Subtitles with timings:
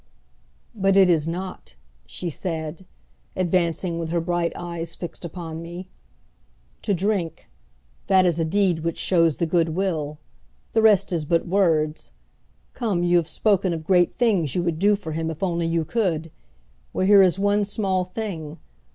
[0.73, 1.75] "But it is not,"
[2.07, 2.87] she said,
[3.35, 5.89] advancing, with her bright eyes fixed upon me.
[6.81, 7.47] "To drink
[8.07, 10.17] that is a deed which shows the good will.
[10.73, 12.13] The rest is but words.
[12.73, 15.85] Come, you have spoken of great things you would do for him if only you
[15.85, 16.31] could.
[16.93, 18.57] Well, here is one small thing.